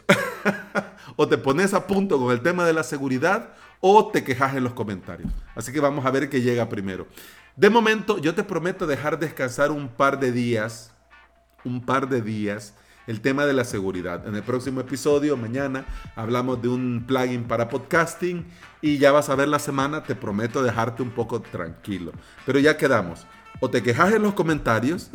o 1.15 1.27
te 1.27 1.38
pones 1.38 1.74
a 1.74 1.88
punto 1.88 2.20
con 2.20 2.32
el 2.32 2.42
tema 2.42 2.65
de 2.65 2.74
la 2.74 2.84
seguridad 2.84 3.54
o 3.80 4.08
te 4.12 4.24
quejas 4.24 4.56
en 4.56 4.63
los 4.63 4.74
comentarios. 4.74 5.32
Así 5.56 5.72
que 5.72 5.80
vamos 5.80 6.06
a 6.06 6.12
ver 6.12 6.30
qué 6.30 6.42
llega 6.42 6.68
primero. 6.70 7.08
De 7.55 7.69
momento, 7.69 8.17
yo 8.17 8.35
te 8.35 8.43
prometo 8.43 8.85
dejar 8.85 9.17
descansar 9.17 9.71
un 9.71 9.88
par 9.88 10.19
de 10.19 10.33
días, 10.33 10.91
un 11.63 11.85
par 11.85 12.09
de 12.09 12.21
días, 12.21 12.74
el 13.07 13.21
tema 13.21 13.45
de 13.45 13.53
la 13.53 13.63
seguridad. 13.63 14.27
En 14.27 14.35
el 14.35 14.43
próximo 14.43 14.81
episodio, 14.81 15.38
mañana, 15.38 15.85
hablamos 16.17 16.62
de 16.62 16.67
un 16.67 17.05
plugin 17.07 17.45
para 17.45 17.69
podcasting 17.69 18.45
y 18.81 18.97
ya 18.97 19.13
vas 19.13 19.29
a 19.29 19.35
ver 19.35 19.47
la 19.47 19.59
semana, 19.59 20.03
te 20.03 20.15
prometo 20.15 20.62
dejarte 20.63 21.01
un 21.01 21.12
poco 21.12 21.41
tranquilo. 21.41 22.12
Pero 22.45 22.59
ya 22.59 22.75
quedamos. 22.75 23.25
O 23.62 23.69
te 23.69 23.81
quejas 23.81 24.13
en 24.13 24.24
los 24.24 24.33
comentarios, 24.33 25.09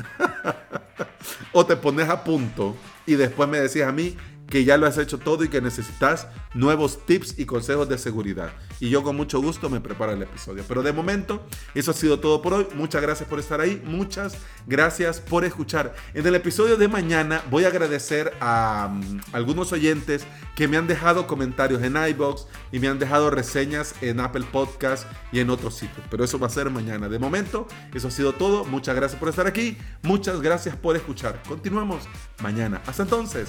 o 1.52 1.66
te 1.66 1.76
pones 1.76 2.09
a 2.09 2.25
punto 2.25 2.75
y 3.04 3.16
después 3.16 3.50
me 3.50 3.61
decís 3.61 3.82
a 3.82 3.92
mí 3.92 4.16
que 4.50 4.64
ya 4.64 4.76
lo 4.76 4.87
has 4.87 4.99
hecho 4.99 5.19
todo 5.19 5.45
y 5.45 5.49
que 5.49 5.61
necesitas 5.61 6.26
nuevos 6.54 7.07
tips 7.07 7.38
y 7.38 7.47
consejos 7.47 7.88
de 7.88 7.97
seguridad. 7.97 8.50
Y 8.80 8.90
yo 8.90 9.02
con 9.02 9.16
mucho 9.16 9.40
gusto 9.40 9.71
me 9.71 9.80
preparo 9.80 10.12
el 10.12 10.23
episodio. 10.23 10.64
Pero 10.66 10.83
de 10.83 10.92
momento, 10.92 11.42
eso 11.75 11.92
ha 11.92 11.95
sido 11.95 12.19
todo 12.19 12.42
por 12.42 12.54
hoy. 12.54 12.66
Muchas 12.75 13.00
gracias 13.00 13.28
por 13.28 13.38
estar 13.38 13.61
ahí. 13.61 13.80
Muchas 13.85 14.37
gracias 14.66 15.21
por 15.21 15.45
escuchar. 15.45 15.95
En 16.14 16.26
el 16.26 16.35
episodio 16.35 16.76
de 16.76 16.88
mañana 16.88 17.42
voy 17.50 17.64
a 17.64 17.69
agradecer 17.69 18.35
a 18.40 18.90
um, 18.90 19.21
algunos 19.33 19.73
oyentes 19.73 20.26
que 20.57 20.66
me 20.66 20.76
han 20.76 20.87
dejado 20.87 21.26
comentarios 21.26 21.83
en 21.83 21.97
iBox 21.97 22.47
y 22.73 22.80
me 22.80 22.88
han 22.88 22.99
dejado 22.99 23.30
reseñas 23.30 23.95
en 24.00 24.19
Apple 24.19 24.45
Podcast 24.50 25.07
y 25.33 25.38
en 25.38 25.50
otros 25.50 25.76
sitios. 25.76 26.04
Pero 26.11 26.25
eso 26.25 26.38
va 26.38 26.49
a 26.49 26.50
ser 26.50 26.71
mañana. 26.71 27.09
De 27.09 27.19
momento, 27.19 27.69
eso 27.95 28.09
ha 28.09 28.11
sido 28.11 28.33
todo. 28.33 28.64
Muchas 28.64 28.97
gracias 28.97 29.19
por 29.19 29.28
estar 29.28 29.47
aquí. 29.47 29.78
Muchas 30.02 30.40
gracias 30.40 30.75
por 30.75 30.97
escuchar. 30.97 31.40
Continuamos 31.47 32.02
mañana. 32.42 32.83
Hasta 32.87 33.04
entonces. 33.04 33.49